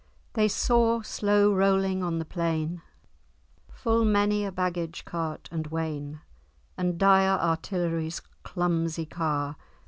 They 0.33 0.47
saw, 0.47 1.03
slow 1.03 1.53
rolling 1.53 2.01
on 2.01 2.17
the 2.17 2.25
plain, 2.25 2.81
Full 3.69 4.03
many 4.03 4.43
a 4.43 4.51
baggage 4.51 5.05
cart 5.05 5.47
and 5.51 5.67
wain, 5.67 6.21
And 6.75 6.97
dire 6.97 7.37
artillery's 7.39 8.19
clumsy 8.41 9.05
car. 9.05 9.57